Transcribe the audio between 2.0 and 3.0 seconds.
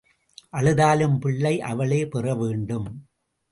பெற வேண்டும்.